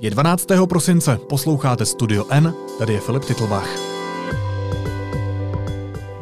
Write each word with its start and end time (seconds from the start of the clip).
Je 0.00 0.10
12. 0.10 0.46
prosince, 0.68 1.18
posloucháte 1.28 1.86
Studio 1.86 2.24
N, 2.30 2.54
tady 2.78 2.92
je 2.92 3.00
Filip 3.00 3.24
Titlbach. 3.24 3.68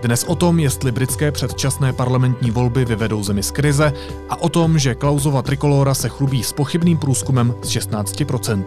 Dnes 0.02 0.24
o 0.24 0.34
tom, 0.34 0.58
jestli 0.58 0.92
britské 0.92 1.32
předčasné 1.32 1.92
parlamentní 1.92 2.50
volby 2.50 2.84
vyvedou 2.84 3.22
zemi 3.22 3.42
z 3.42 3.50
krize 3.50 3.92
a 4.28 4.42
o 4.42 4.48
tom, 4.48 4.78
že 4.78 4.94
Klausova 4.94 5.42
trikolora 5.42 5.94
se 5.94 6.08
chlubí 6.08 6.42
s 6.42 6.52
pochybným 6.52 6.98
průzkumem 6.98 7.54
s 7.62 7.68
16%. 7.68 8.64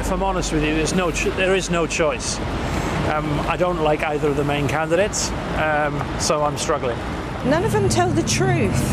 If 0.00 0.12
I'm 0.12 0.22
honest 0.22 0.52
with 0.52 0.62
you, 0.62 0.74
there's 0.74 0.94
no 0.94 1.12
there 1.36 1.56
is 1.56 1.70
no 1.70 1.86
choice. 1.86 2.40
Um, 3.18 3.40
I 3.54 3.58
don't 3.58 3.90
like 3.90 4.06
either 4.06 4.30
of 4.30 4.36
the 4.36 4.44
main 4.44 4.68
candidates, 4.68 5.30
um, 5.30 6.02
so 6.20 6.48
I'm 6.48 6.58
struggling. 6.58 6.98
None 7.44 7.66
of 7.66 7.72
them 7.72 7.88
tell 7.88 8.10
the 8.12 8.22
truth. 8.22 8.72
They 8.76 8.82
just 8.82 8.84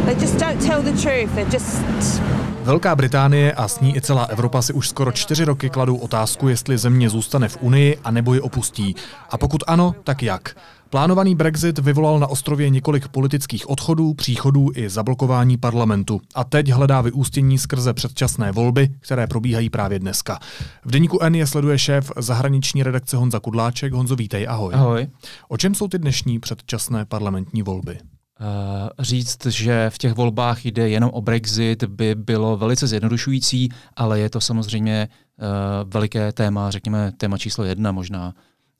Velká 2.63 2.95
Británie 2.95 3.53
a 3.53 3.67
s 3.67 3.79
ní 3.79 3.95
i 3.95 4.01
celá 4.01 4.23
Evropa 4.23 4.61
si 4.61 4.73
už 4.73 4.89
skoro 4.89 5.11
čtyři 5.11 5.45
roky 5.45 5.69
kladou 5.69 5.95
otázku, 5.95 6.47
jestli 6.47 6.77
země 6.77 7.09
zůstane 7.09 7.49
v 7.49 7.57
Unii 7.61 7.97
a 8.03 8.11
nebo 8.11 8.33
ji 8.33 8.39
opustí. 8.39 8.95
A 9.29 9.37
pokud 9.37 9.63
ano, 9.67 9.95
tak 10.03 10.23
jak? 10.23 10.55
Plánovaný 10.89 11.35
Brexit 11.35 11.79
vyvolal 11.79 12.19
na 12.19 12.27
ostrově 12.27 12.69
několik 12.69 13.07
politických 13.07 13.69
odchodů, 13.69 14.13
příchodů 14.13 14.69
i 14.75 14.89
zablokování 14.89 15.57
parlamentu. 15.57 16.21
A 16.35 16.43
teď 16.43 16.69
hledá 16.69 17.01
vyústění 17.01 17.57
skrze 17.57 17.93
předčasné 17.93 18.51
volby, 18.51 18.89
které 18.99 19.27
probíhají 19.27 19.69
právě 19.69 19.99
dneska. 19.99 20.39
V 20.85 20.91
deníku 20.91 21.19
N 21.21 21.35
je 21.35 21.47
sleduje 21.47 21.79
šéf 21.79 22.11
zahraniční 22.17 22.83
redakce 22.83 23.17
Honza 23.17 23.39
Kudláček. 23.39 23.93
Honzo, 23.93 24.15
vítej, 24.15 24.47
ahoj. 24.49 24.73
Ahoj. 24.73 25.07
O 25.47 25.57
čem 25.57 25.75
jsou 25.75 25.87
ty 25.87 25.99
dnešní 25.99 26.39
předčasné 26.39 27.05
parlamentní 27.05 27.63
volby? 27.63 27.97
Uh, 28.41 28.89
říct, 28.99 29.45
že 29.45 29.89
v 29.89 29.97
těch 29.97 30.13
volbách 30.13 30.65
jde 30.65 30.89
jenom 30.89 31.09
o 31.13 31.21
Brexit, 31.21 31.83
by 31.83 32.15
bylo 32.15 32.57
velice 32.57 32.87
zjednodušující, 32.87 33.69
ale 33.95 34.19
je 34.19 34.29
to 34.29 34.41
samozřejmě 34.41 35.07
uh, 35.07 35.45
veliké 35.93 36.31
téma, 36.31 36.71
řekněme 36.71 37.11
téma 37.17 37.37
číslo 37.37 37.63
jedna 37.63 37.91
možná. 37.91 38.33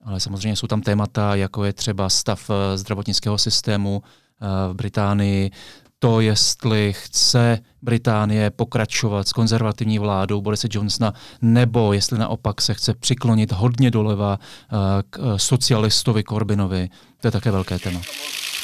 Ale 0.06 0.20
samozřejmě 0.20 0.56
jsou 0.56 0.68
tam 0.68 0.82
témata, 0.82 1.36
jako 1.36 1.64
je 1.64 1.74
třeba 1.74 2.10
stav 2.10 2.50
uh, 2.50 2.56
zdravotnického 2.76 3.38
systému 3.38 4.04
v 4.72 4.74
Británii, 4.74 5.52
to, 6.00 6.22
jestli 6.22 6.94
chce 6.94 7.60
Británie 7.82 8.50
pokračovat 8.50 9.28
s 9.28 9.34
konzervativní 9.34 10.00
vládou 10.00 10.42
Borise 10.42 10.68
Johnsona, 10.72 11.14
nebo 11.42 11.94
jestli 11.94 12.18
naopak 12.18 12.62
se 12.62 12.74
chce 12.74 12.94
přiklonit 12.94 13.52
hodně 13.52 13.92
doleva 13.92 14.40
k 15.10 15.38
socialistovi 15.38 16.24
Corbynovi. 16.24 16.90
To 17.22 17.28
je 17.28 17.32
také 17.32 17.52
velké 17.52 17.80
téma. 17.80 18.02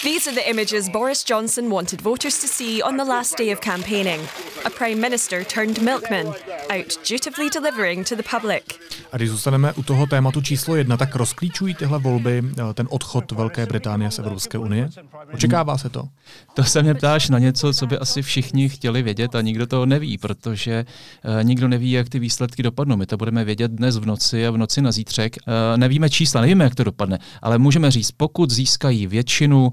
These 0.04 0.28
are 0.28 0.32
the 0.32 0.48
images 0.48 0.90
Boris 0.90 1.24
Johnson 1.24 1.72
wanted 1.72 2.02
voters 2.02 2.40
to 2.42 2.48
see 2.48 2.84
on 2.84 2.98
the 2.98 3.04
last 3.04 3.36
day 3.36 3.50
of 3.50 3.62
campaigning. 3.62 4.22
A 4.64 4.70
Prime 4.70 5.02
Minister 5.02 5.44
turned 5.44 5.82
milkman, 5.82 6.36
out 6.70 6.98
dutifully 7.04 7.50
delivering 7.50 8.04
to 8.04 8.16
the 8.16 8.22
public. 8.22 8.80
A 9.12 9.18
když 9.18 9.30
zůstaneme 9.30 9.74
u 9.74 9.84
toho 9.84 10.06
tématu 10.06 10.42
číslo 10.42 10.76
jedna, 10.76 10.98
tak 10.98 11.16
rozklíčují 11.16 11.74
tyhle 11.74 12.00
volby 12.00 12.44
eh, 12.46 12.74
ten 12.74 12.88
odchod 12.90 13.32
Velké 13.32 13.66
Británie 13.66 14.12
z 14.12 14.20
Evropské 14.20 14.58
unie? 14.58 14.90
Očekává 15.34 15.78
se 15.78 15.90
to? 15.90 16.08
To 16.54 16.64
se 16.64 16.84
mě 16.84 16.94
ptáš 16.94 17.30
na 17.30 17.40
něco, 17.40 17.74
co 17.74 17.88
by 17.88 17.98
asi 17.98 18.22
všichni 18.22 18.70
chtěli 18.70 19.02
vědět 19.02 19.36
a 19.36 19.42
nikdo 19.42 19.68
to 19.68 19.86
neví, 19.86 20.18
protože 20.18 20.86
uh, 21.26 21.44
nikdo 21.44 21.68
neví, 21.68 21.92
jak 21.92 22.10
ty 22.10 22.20
výsledky 22.20 22.64
dopadnou. 22.64 22.98
My 22.98 23.06
to 23.06 23.18
budeme 23.18 23.46
vědět 23.46 23.72
dnes 23.72 23.98
v 23.98 24.06
noci 24.06 24.48
a 24.48 24.52
v 24.52 24.58
noci 24.58 24.82
na 24.82 24.92
zítřek. 24.92 25.36
Uh, 25.48 25.54
nevíme 25.78 26.10
čísla, 26.10 26.42
nevíme, 26.42 26.64
jak 26.64 26.76
to 26.76 26.84
dopadne, 26.84 27.20
ale 27.42 27.58
můžeme 27.58 27.92
říct, 27.92 28.12
pokud 28.12 28.52
získají 28.52 29.08
většinu 29.08 29.72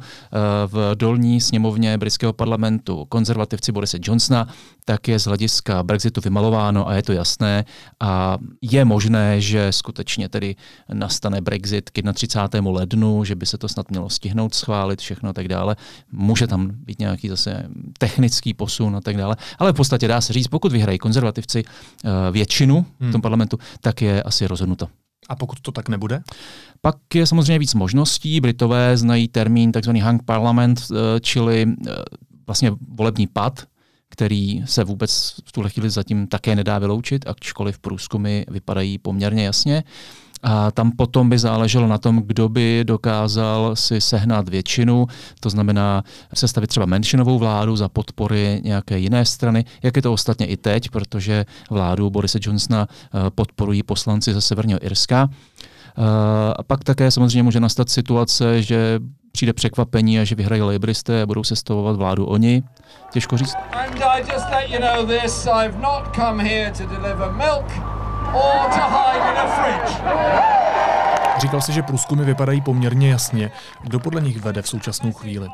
v 0.67 0.95
dolní 0.95 1.41
sněmovně 1.41 1.99
britského 1.99 2.33
parlamentu 2.33 3.05
konzervativci 3.09 3.73
Borise 3.73 3.99
Johnsona, 4.03 4.49
tak 4.85 5.09
je 5.09 5.19
z 5.19 5.25
hlediska 5.25 5.83
Brexitu 5.83 6.21
vymalováno 6.21 6.89
a 6.89 6.95
je 6.95 7.03
to 7.03 7.13
jasné. 7.13 7.65
A 8.01 8.39
je 8.63 8.85
možné, 8.85 9.34
že 9.41 9.73
skutečně 9.73 10.29
tedy 10.29 10.57
nastane 10.93 11.41
Brexit 11.41 11.91
k 11.91 12.13
31. 12.13 12.71
lednu, 12.71 13.25
že 13.25 13.35
by 13.35 13.47
se 13.47 13.59
to 13.59 13.69
snad 13.69 13.91
mělo 13.91 14.11
stihnout 14.11 14.55
schválit, 14.55 15.01
všechno 15.01 15.31
a 15.31 15.33
tak 15.33 15.49
dále. 15.49 15.77
Může 16.13 16.47
tam 16.47 16.71
být 16.73 16.99
nějaký 16.99 17.29
zase 17.29 17.67
technický 17.99 18.55
posun 18.55 18.97
a 18.97 19.01
tak 19.01 19.17
dále. 19.17 19.37
Ale 19.59 19.73
v 19.73 19.77
podstatě 19.77 20.09
dá 20.09 20.21
se 20.21 20.33
říct, 20.33 20.49
pokud 20.49 20.73
vyhrají 20.73 20.99
konzervativci 20.99 21.63
eh, 21.65 22.11
většinu 22.31 22.83
v 22.83 22.99
tom 22.99 23.13
hmm. 23.13 23.23
parlamentu, 23.23 23.59
tak 23.81 24.03
je 24.03 24.23
asi 24.23 24.47
rozhodnuto. 24.47 24.89
A 25.29 25.37
pokud 25.37 25.61
to 25.61 25.73
tak 25.73 25.89
nebude? 25.89 26.23
Pak 26.81 26.97
je 27.15 27.27
samozřejmě 27.27 27.59
víc 27.59 27.75
možností. 27.75 28.41
Britové 28.41 28.97
znají 28.97 29.29
termín 29.29 29.73
tzv. 29.73 29.91
hung 29.91 30.23
parliament, 30.23 30.81
eh, 30.81 31.21
čili 31.21 31.67
eh, 31.89 31.93
vlastně 32.47 32.73
volební 32.89 33.27
pad, 33.27 33.65
který 34.15 34.63
se 34.65 34.85
vůbec 34.85 35.35
v 35.45 35.53
tuhle 35.53 35.71
chvíli 35.71 35.91
zatím 35.91 36.27
také 36.27 36.57
nedá 36.57 36.79
vyloučit, 36.79 37.29
ačkoliv 37.29 37.79
průzkumy 37.79 38.43
vypadají 38.49 38.99
poměrně 38.99 39.45
jasně. 39.45 39.85
A 40.43 40.71
tam 40.71 40.93
potom 40.93 41.31
by 41.31 41.39
záleželo 41.39 41.87
na 41.87 41.99
tom, 41.99 42.23
kdo 42.27 42.49
by 42.49 42.85
dokázal 42.85 43.77
si 43.77 44.01
sehnat 44.01 44.49
většinu, 44.49 45.07
to 45.41 45.51
znamená 45.51 46.05
sestavit 46.35 46.71
třeba 46.71 46.87
menšinovou 46.87 47.39
vládu 47.39 47.77
za 47.77 47.89
podpory 47.89 48.61
nějaké 48.65 48.99
jiné 48.99 49.25
strany, 49.25 49.65
jak 49.83 49.97
je 49.97 50.03
to 50.03 50.13
ostatně 50.13 50.47
i 50.47 50.57
teď, 50.57 50.91
protože 50.91 51.47
vládu 51.71 52.11
Borise 52.11 52.39
Johnsona 52.43 52.89
eh, 52.89 53.31
podporují 53.31 53.83
poslanci 53.83 54.35
ze 54.35 54.41
Severního 54.41 54.85
Irska. 54.85 55.29
Eh, 55.31 56.03
a 56.57 56.63
pak 56.63 56.85
také 56.85 57.11
samozřejmě 57.11 57.43
může 57.43 57.61
nastat 57.61 57.91
situace, 57.91 58.63
že 58.63 59.01
přijde 59.35 59.53
překvapení 59.53 60.21
a 60.21 60.25
že 60.25 60.35
vyhrají 60.35 60.63
Labouristé 60.63 61.23
a 61.23 61.27
budou 61.27 61.45
sestavovat 61.45 61.97
vládu 61.97 62.27
oni. 62.27 62.63
Těžko 63.13 63.37
říct. 63.37 63.55
And 63.73 64.03
I 64.03 64.21
just 64.21 64.47
let 64.51 64.71
you 64.71 64.81
know 64.81 65.07
this, 65.07 65.47
I've 65.47 65.79
not 65.79 66.15
come 66.15 66.45
here 66.45 66.73
to 66.79 66.87
deliver 66.87 67.33
milk 67.33 67.67
or 68.35 68.71
to 68.71 68.81
hide 68.81 69.31
in 69.31 69.39
a 69.39 69.47
fridge. 69.47 69.97
Říkal 71.41 71.61
si, 71.61 71.73
že 71.73 71.83
průzkumy 71.83 72.25
vypadají 72.25 72.61
poměrně 72.61 73.11
jasně. 73.11 73.51
Kdo 73.83 74.01
podle 74.01 74.21
nich 74.21 74.41
vede 74.41 74.63
v 74.63 74.69
současnou 74.69 75.13
chvíli? 75.13 75.49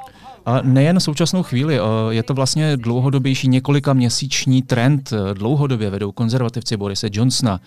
A 0.47 0.61
nejen 0.63 1.01
současnou 1.01 1.43
chvíli, 1.43 1.79
je 2.11 2.23
to 2.23 2.35
vlastně 2.35 2.77
dlouhodobější 2.77 3.49
několika 3.49 3.93
měsíční 3.93 4.63
trend. 4.63 5.13
Dlouhodobě 5.35 5.91
vedou 5.91 6.13
konzervativci 6.13 6.77
Borise 6.77 7.09
Johnsona. 7.13 7.61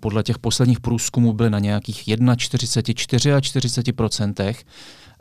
Podle 0.00 0.22
těch 0.22 0.38
posledních 0.38 0.80
průzkumů 0.80 1.32
byly 1.32 1.50
na 1.50 1.58
nějakých 1.58 2.02
1,44 2.02 3.36
a 3.36 3.40
40 3.40 3.96
procentech. 3.96 4.64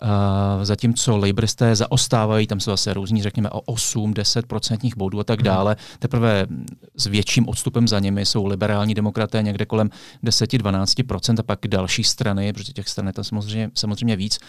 Uh, 0.02 0.64
zatímco 0.64 1.18
Labouristé 1.18 1.76
zaostávají, 1.76 2.48
tam 2.48 2.60
jsou 2.60 2.72
zase 2.72 2.94
různí, 2.94 3.24
řekněme, 3.24 3.50
o 3.50 3.60
8-10 3.60 4.42
procentních 4.48 4.98
bodů 4.98 5.20
a 5.20 5.24
tak 5.24 5.40
hmm. 5.40 5.46
dále. 5.46 5.76
Teprve 6.00 6.48
s 6.98 7.06
větším 7.06 7.48
odstupem 7.48 7.88
za 7.88 8.00
nimi 8.00 8.26
jsou 8.26 8.46
liberální 8.46 8.94
demokraté 8.94 9.44
někde 9.44 9.66
kolem 9.66 9.90
10-12% 10.24 11.36
a 11.40 11.44
pak 11.44 11.60
další 11.68 12.04
strany, 12.04 12.54
protože 12.54 12.74
těch 12.74 12.90
stran 12.90 13.08
je 13.08 13.14
tam 13.14 13.24
samozřejmě, 13.24 13.70
samozřejmě 13.74 14.16
víc. 14.16 14.40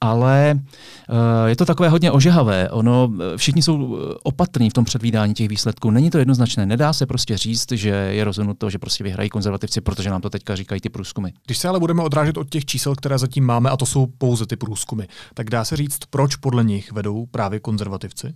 Ale 0.00 0.54
uh, 0.54 1.16
je 1.46 1.56
to 1.56 1.64
takové 1.64 1.88
hodně 1.88 2.12
ožehavé. 2.12 2.70
Ono, 2.70 3.10
všichni 3.36 3.62
jsou 3.62 3.98
opatrní 4.22 4.70
v 4.70 4.72
tom 4.72 4.84
předvídání 4.84 5.34
těch 5.34 5.48
výsledků. 5.48 5.90
Není 5.90 6.10
to 6.10 6.18
jednoznačné. 6.18 6.66
Nedá 6.66 6.92
se 6.92 7.06
prostě 7.06 7.36
říct, 7.36 7.72
že 7.72 7.88
je 7.88 8.24
rozhodnuto, 8.24 8.70
že 8.70 8.78
prostě 8.78 9.04
vyhrají 9.04 9.30
konzervativci, 9.30 9.80
protože 9.80 10.10
nám 10.10 10.20
to 10.20 10.30
teďka 10.30 10.56
říkají 10.56 10.80
ty 10.80 10.88
průzkumy. 10.88 11.28
Když 11.46 11.58
se 11.58 11.68
ale 11.68 11.80
budeme 11.80 12.02
odrážet 12.02 12.36
od 12.36 12.50
těch 12.50 12.64
čísel, 12.64 12.94
které 12.94 13.18
zatím 13.18 13.44
máme, 13.44 13.70
a 13.70 13.76
to 13.76 13.86
jsou 13.86 14.06
pouze 14.06 14.46
ty 14.46 14.56
průzkumy, 14.56 14.87
průzkumy. 14.88 15.04
Tak 15.34 15.50
dá 15.50 15.64
se 15.64 15.76
říct, 15.76 15.98
proč 16.10 16.36
podle 16.36 16.64
nich 16.64 16.92
vedou 16.92 17.26
právě 17.26 17.60
konzervativci? 17.60 18.34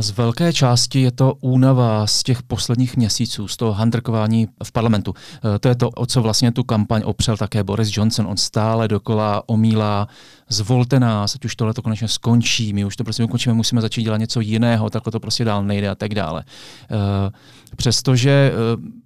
Z 0.00 0.10
velké 0.10 0.52
části 0.52 1.00
je 1.00 1.10
to 1.10 1.34
únava 1.40 2.06
z 2.06 2.22
těch 2.22 2.42
posledních 2.42 2.96
měsíců, 2.96 3.48
z 3.48 3.56
toho 3.56 3.72
handrkování 3.72 4.48
v 4.64 4.72
parlamentu. 4.72 5.14
Eh, 5.14 5.58
to 5.58 5.68
je 5.68 5.74
to, 5.74 5.90
o 5.90 6.06
co 6.06 6.22
vlastně 6.22 6.52
tu 6.52 6.64
kampaň 6.64 7.02
opřel 7.04 7.36
také 7.36 7.64
Boris 7.64 7.96
Johnson. 7.96 8.26
On 8.26 8.36
stále 8.36 8.88
dokola 8.88 9.42
omílá, 9.46 10.08
zvolte 10.48 11.00
nás, 11.00 11.34
ať 11.34 11.44
už 11.44 11.56
tohle 11.56 11.74
to 11.74 11.82
konečně 11.82 12.08
skončí, 12.08 12.72
my 12.72 12.84
už 12.84 12.96
to 12.96 13.04
prostě 13.04 13.24
ukončíme, 13.24 13.54
musíme 13.54 13.80
začít 13.80 14.02
dělat 14.02 14.16
něco 14.16 14.40
jiného, 14.40 14.90
takhle 14.90 15.10
to 15.10 15.20
prostě 15.20 15.44
dál 15.44 15.64
nejde 15.64 15.88
a 15.88 15.94
tak 15.94 16.14
dále. 16.14 16.44
Eh, 16.90 17.30
přestože 17.76 18.52
eh, 18.52 18.56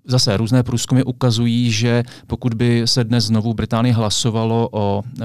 zase 0.05 0.37
různé 0.37 0.63
průzkumy 0.63 1.03
ukazují, 1.03 1.71
že 1.71 2.03
pokud 2.27 2.55
by 2.55 2.83
se 2.85 3.05
dnes 3.05 3.25
znovu 3.25 3.55
Británii 3.55 3.93
hlasovalo 3.93 4.69
o 4.73 5.03
uh, 5.03 5.25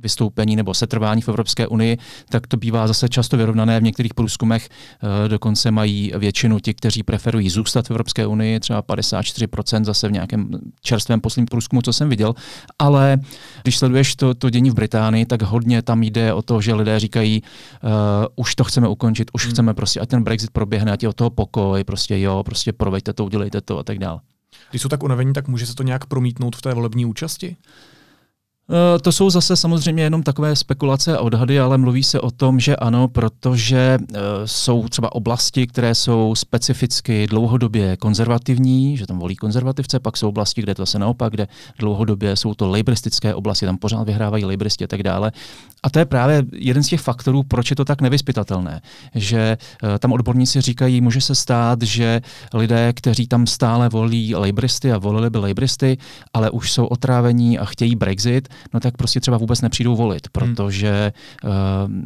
vystoupení 0.00 0.56
nebo 0.56 0.74
setrvání 0.74 1.22
v 1.22 1.28
Evropské 1.28 1.66
unii, 1.66 1.98
tak 2.28 2.46
to 2.46 2.56
bývá 2.56 2.86
zase 2.86 3.08
často 3.08 3.36
vyrovnané. 3.36 3.80
V 3.80 3.82
některých 3.82 4.14
průzkumech 4.14 4.68
uh, 4.68 5.28
dokonce 5.28 5.70
mají 5.70 6.12
většinu 6.18 6.58
ti, 6.60 6.74
kteří 6.74 7.02
preferují 7.02 7.50
zůstat 7.50 7.86
v 7.86 7.90
Evropské 7.90 8.26
unii, 8.26 8.60
třeba 8.60 8.82
54% 8.82 9.84
zase 9.84 10.08
v 10.08 10.12
nějakém 10.12 10.48
čerstvém 10.80 11.20
posledním 11.20 11.46
průzkumu, 11.46 11.82
co 11.82 11.92
jsem 11.92 12.08
viděl. 12.08 12.34
Ale 12.78 13.18
když 13.62 13.78
sleduješ 13.78 14.16
to, 14.16 14.34
to 14.34 14.50
dění 14.50 14.70
v 14.70 14.74
Británii, 14.74 15.26
tak 15.26 15.42
hodně 15.42 15.82
tam 15.82 16.02
jde 16.02 16.32
o 16.32 16.42
to, 16.42 16.60
že 16.60 16.74
lidé 16.74 17.00
říkají, 17.00 17.42
uh, 17.82 17.90
už 18.36 18.54
to 18.54 18.64
chceme 18.64 18.88
ukončit, 18.88 19.30
už 19.32 19.44
hmm. 19.44 19.52
chceme 19.52 19.74
prostě, 19.74 20.00
ať 20.00 20.08
ten 20.08 20.24
Brexit 20.24 20.50
proběhne, 20.50 20.92
ať 20.92 21.02
je 21.02 21.08
o 21.08 21.12
toho 21.12 21.30
pokoj, 21.30 21.84
prostě 21.84 22.18
jo, 22.18 22.42
prostě 22.44 22.72
proveďte 22.72 23.12
to, 23.12 23.24
udělejte 23.24 23.60
to 23.60 23.85
tak 23.86 23.98
dále. 23.98 24.20
Když 24.70 24.82
jsou 24.82 24.88
tak 24.88 25.02
unavení, 25.02 25.32
tak 25.32 25.48
může 25.48 25.66
se 25.66 25.74
to 25.74 25.82
nějak 25.82 26.06
promítnout 26.06 26.56
v 26.56 26.62
té 26.62 26.74
volební 26.74 27.06
účasti? 27.06 27.56
Eh, 28.70 28.98
to 28.98 29.12
jsou 29.12 29.30
zase 29.30 29.56
samozřejmě 29.56 30.02
jenom 30.02 30.22
takové 30.22 30.56
spekulace 30.56 31.16
a 31.16 31.20
odhady, 31.20 31.60
ale 31.60 31.78
mluví 31.78 32.02
se 32.02 32.20
o 32.20 32.30
tom, 32.30 32.60
že 32.60 32.76
ano, 32.76 33.08
protože 33.08 33.98
uh, 34.00 34.16
jsou 34.44 34.88
třeba 34.88 35.14
oblasti, 35.14 35.66
které 35.66 35.94
jsou 35.94 36.34
specificky 36.34 37.26
dlouhodobě 37.26 37.96
konzervativní, 37.96 38.96
že 38.96 39.06
tam 39.06 39.18
volí 39.18 39.36
konzervativce, 39.36 40.00
pak 40.00 40.16
jsou 40.16 40.28
oblasti, 40.28 40.62
kde 40.62 40.74
to 40.74 40.82
zase 40.82 40.98
naopak, 40.98 41.32
kde 41.32 41.48
dlouhodobě 41.78 42.36
jsou 42.36 42.54
to 42.54 42.68
lejbristické 42.68 43.34
oblasti, 43.34 43.66
tam 43.66 43.78
pořád 43.78 44.02
vyhrávají 44.02 44.44
lejbristi 44.44 44.84
a 44.84 44.86
tak 44.86 45.02
dále. 45.02 45.32
A 45.82 45.90
to 45.90 45.98
je 45.98 46.04
právě 46.04 46.42
jeden 46.52 46.82
z 46.82 46.88
těch 46.88 47.00
faktorů, 47.00 47.42
proč 47.42 47.70
je 47.70 47.76
to 47.76 47.84
tak 47.84 48.00
nevyspytatelné. 48.00 48.80
Že 49.14 49.58
uh, 49.82 49.88
tam 49.98 50.12
odborníci 50.12 50.60
říkají, 50.60 51.00
může 51.00 51.20
se 51.20 51.34
stát, 51.34 51.82
že 51.82 52.20
lidé, 52.54 52.92
kteří 52.92 53.26
tam 53.26 53.46
stále 53.46 53.88
volí 53.88 54.34
lejbristy 54.34 54.92
a 54.92 54.98
volili 54.98 55.30
by 55.30 55.38
lejbristy, 55.38 55.98
ale 56.34 56.50
už 56.50 56.72
jsou 56.72 56.86
otrávení 56.86 57.58
a 57.58 57.64
chtějí 57.64 57.96
Brexit, 57.96 58.48
no 58.74 58.80
tak 58.80 58.96
prostě 58.96 59.20
třeba 59.20 59.36
vůbec 59.38 59.60
nepřijdou 59.60 59.96
volit, 59.96 60.26
hmm. 60.26 60.30
protože 60.32 61.12
hmm. 61.42 61.52
uh, 61.52 61.56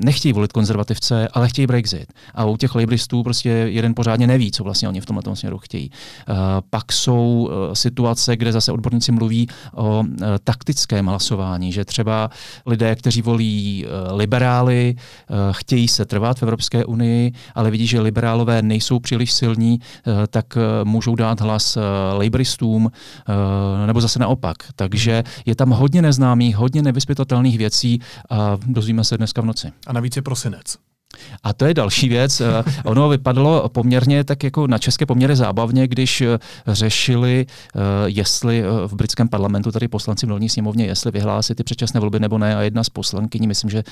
nechtějí 0.05 0.32
volit 0.32 0.52
konzervativce, 0.52 1.29
ale 1.32 1.49
chtějí 1.49 1.67
Brexit. 1.67 2.12
A 2.35 2.44
u 2.44 2.56
těch 2.56 2.75
laboristů 2.75 3.23
prostě 3.23 3.49
jeden 3.49 3.94
pořádně 3.94 4.26
neví, 4.26 4.52
co 4.52 4.64
vlastně 4.64 4.88
oni 4.88 5.00
v 5.00 5.06
tomhle 5.06 5.37
směru 5.37 5.58
chtějí. 5.58 5.91
Uh, 6.29 6.37
pak 6.70 6.93
jsou 6.93 7.49
uh, 7.50 7.75
situace, 7.75 8.37
kde 8.37 8.52
zase 8.52 8.73
odborníci 8.73 9.12
mluví 9.12 9.49
o 9.75 9.99
uh, 10.00 10.06
taktickém 10.44 11.06
hlasování, 11.06 11.73
že 11.73 11.85
třeba 11.85 12.31
lidé, 12.67 12.96
kteří 12.96 13.23
volí 13.23 13.85
uh, 13.85 14.17
liberály, 14.17 14.94
uh, 14.96 15.37
chtějí 15.53 15.88
se 15.88 16.05
trvat 16.05 16.38
v 16.38 16.43
Evropské 16.43 16.85
unii, 16.85 17.32
ale 17.55 17.70
vidí, 17.70 17.87
že 17.87 18.00
liberálové 18.00 18.62
nejsou 18.62 18.99
příliš 18.99 19.32
silní, 19.32 19.81
uh, 20.06 20.12
tak 20.31 20.46
uh, 20.56 20.88
můžou 20.88 21.14
dát 21.14 21.41
hlas 21.41 21.76
uh, 21.76 21.82
laboristům, 22.19 22.85
uh, 22.85 23.87
nebo 23.87 24.00
zase 24.00 24.19
naopak. 24.19 24.56
Takže 24.76 25.25
je 25.46 25.55
tam 25.55 25.70
hodně 25.70 26.03
neznámých 26.03 26.39
neznámých, 26.40 26.56
hodně 26.56 26.82
nevyspytatelných 26.82 27.58
věcí 27.58 28.00
a 28.31 28.58
dozvíme 28.66 29.04
se 29.04 29.16
dneska 29.16 29.42
v 29.42 29.44
noci. 29.44 29.72
A 29.87 29.92
navíc 29.92 30.16
je 30.16 30.22
prosinec. 30.22 30.89
A 31.43 31.52
to 31.52 31.64
je 31.64 31.75
další 31.75 32.08
věc. 32.08 32.40
Eh, 32.40 32.64
ono 32.84 33.08
vypadalo 33.08 33.69
poměrně 33.69 34.25
tak 34.25 34.44
jako 34.44 34.67
na 34.67 34.78
české 34.78 35.06
poměry 35.06 35.37
zábavně, 35.37 35.88
když 35.88 36.20
eh, 36.20 36.38
řešili, 36.67 37.46
eh, 37.49 37.81
jestli 38.06 38.62
v 38.87 38.94
britském 38.94 39.28
parlamentu, 39.28 39.72
tady 39.72 39.88
poslanci 39.88 40.26
v 40.26 40.28
dolní 40.28 40.49
sněmovně, 40.49 40.84
jestli 40.84 41.11
vyhlásit 41.11 41.55
ty 41.55 41.64
předčasné 41.64 42.00
volby 42.00 42.20
nebo 42.20 42.38
ne. 42.38 42.56
A 42.56 42.62
jedna 42.62 42.84
z 42.84 42.88
poslankyní, 42.88 43.46
myslím, 43.46 43.70
že 43.70 43.82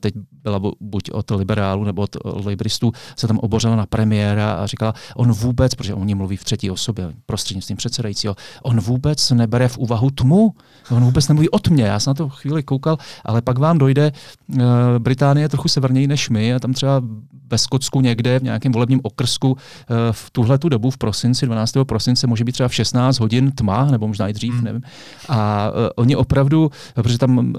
teď 0.00 0.14
byla 0.42 0.60
buď 0.80 1.10
od 1.10 1.30
liberálů 1.30 1.84
nebo 1.84 2.02
od 2.02 2.16
laboristů, 2.46 2.92
se 3.16 3.26
tam 3.28 3.38
obořila 3.38 3.76
na 3.76 3.86
premiéra 3.86 4.52
a 4.52 4.66
říkala, 4.66 4.94
on 5.16 5.32
vůbec, 5.32 5.74
protože 5.74 5.94
oni 5.94 6.14
mluví 6.14 6.36
v 6.36 6.44
třetí 6.44 6.70
osobě, 6.70 7.12
prostřednictvím 7.26 7.76
předsedajícího, 7.76 8.36
on 8.62 8.80
vůbec 8.80 9.30
nebere 9.30 9.68
v 9.68 9.78
úvahu 9.78 10.10
tmu. 10.10 10.54
On 10.90 11.04
vůbec 11.04 11.28
nemluví 11.28 11.48
o 11.48 11.58
tmě. 11.58 11.84
Já 11.84 12.00
jsem 12.00 12.10
na 12.10 12.14
to 12.14 12.28
chvíli 12.28 12.62
koukal, 12.62 12.98
ale 13.24 13.42
pak 13.42 13.58
vám 13.58 13.78
dojde, 13.78 14.12
Británie 14.98 15.44
je 15.44 15.48
trochu 15.48 15.68
severněji 15.68 16.06
než 16.06 16.30
my 16.30 16.54
tam 16.66 16.72
třeba 16.72 17.02
ve 17.50 17.58
Skotsku 17.58 18.00
někde 18.00 18.38
v 18.38 18.42
nějakém 18.42 18.72
volebním 18.72 19.00
okrsku 19.02 19.56
eh, 19.56 19.94
v 20.12 20.30
tuhle 20.30 20.58
tu 20.58 20.68
dobu 20.68 20.90
v 20.90 20.98
prosinci, 20.98 21.46
12. 21.46 21.72
prosince, 21.86 22.26
může 22.26 22.44
být 22.44 22.52
třeba 22.52 22.68
v 22.68 22.74
16 22.74 23.20
hodin 23.20 23.52
tma, 23.52 23.84
nebo 23.90 24.08
možná 24.08 24.28
i 24.28 24.32
dřív, 24.32 24.54
hmm. 24.54 24.64
nevím. 24.64 24.82
A 25.28 25.70
uh, 25.70 25.76
oni 25.96 26.16
opravdu, 26.16 26.70
protože 26.94 27.18
tam 27.18 27.52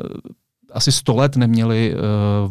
asi 0.74 0.92
100 0.92 1.16
let 1.16 1.36
neměli 1.36 1.96
uh, 1.96 2.00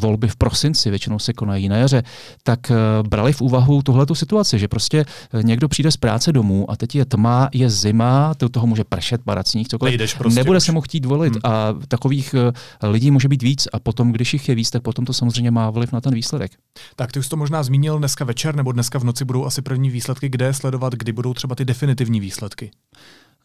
volby 0.00 0.28
v 0.28 0.36
prosinci, 0.36 0.90
většinou 0.90 1.18
se 1.18 1.32
konají 1.32 1.68
na 1.68 1.76
jaře, 1.76 2.02
tak 2.42 2.60
uh, 2.70 3.08
brali 3.08 3.32
v 3.32 3.40
úvahu 3.40 3.82
tuhletu 3.82 4.14
situaci, 4.14 4.58
že 4.58 4.68
prostě 4.68 5.04
uh, 5.34 5.42
někdo 5.42 5.68
přijde 5.68 5.90
z 5.90 5.96
práce 5.96 6.32
domů 6.32 6.70
a 6.70 6.76
teď 6.76 6.94
je 6.94 7.04
tma, 7.04 7.48
je 7.52 7.70
zima, 7.70 8.34
to 8.34 8.48
toho 8.48 8.66
může 8.66 8.84
pršet, 8.84 9.20
paracník, 9.24 9.68
cokoliv. 9.68 10.00
prostě 10.18 10.40
Nebude 10.40 10.56
už. 10.56 10.64
se 10.64 10.72
mu 10.72 10.80
chtít 10.80 11.04
volit 11.04 11.32
hmm. 11.32 11.40
a 11.44 11.74
takových 11.88 12.34
uh, 12.34 12.90
lidí 12.90 13.10
může 13.10 13.28
být 13.28 13.42
víc 13.42 13.68
a 13.72 13.78
potom, 13.78 14.12
když 14.12 14.32
jich 14.32 14.48
je 14.48 14.54
víc, 14.54 14.70
tak 14.70 14.82
potom 14.82 15.04
to 15.04 15.12
samozřejmě 15.12 15.50
má 15.50 15.70
vliv 15.70 15.92
na 15.92 16.00
ten 16.00 16.14
výsledek. 16.14 16.52
Tak 16.96 17.12
ty 17.12 17.18
už 17.18 17.28
to 17.28 17.36
možná 17.36 17.62
zmínil 17.62 17.98
dneska 17.98 18.24
večer 18.24 18.54
nebo 18.54 18.72
dneska 18.72 18.98
v 18.98 19.04
noci 19.04 19.24
budou 19.24 19.44
asi 19.44 19.62
první 19.62 19.90
výsledky, 19.90 20.28
kde 20.28 20.52
sledovat, 20.52 20.92
kdy 20.92 21.12
budou 21.12 21.34
třeba 21.34 21.54
ty 21.54 21.64
definitivní 21.64 22.20
výsledky. 22.20 22.70